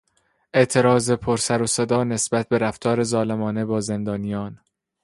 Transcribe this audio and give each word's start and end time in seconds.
اعتراض 0.53 1.11
پر 1.11 1.37
سر 1.37 1.61
و 1.61 1.67
صدا 1.67 2.03
نسبت 2.03 2.49
به 2.49 2.57
رفتار 2.57 3.03
ظالمانه 3.03 3.65
با 3.65 3.81
زندانیان 3.81 4.59